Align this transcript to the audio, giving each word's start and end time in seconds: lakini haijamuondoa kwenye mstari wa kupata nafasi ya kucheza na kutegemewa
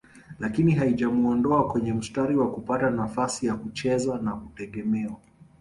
lakini 0.39 0.71
haijamuondoa 0.75 1.67
kwenye 1.67 1.93
mstari 1.93 2.35
wa 2.35 2.51
kupata 2.51 2.89
nafasi 2.89 3.45
ya 3.45 3.55
kucheza 3.55 4.17
na 4.17 4.35
kutegemewa 4.35 5.17